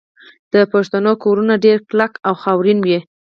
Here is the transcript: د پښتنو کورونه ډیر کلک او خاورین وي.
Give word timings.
د 0.53 0.55
پښتنو 0.71 1.11
کورونه 1.23 1.53
ډیر 1.65 1.77
کلک 1.89 2.11
او 2.27 2.33
خاورین 2.43 2.79
وي. 2.83 2.99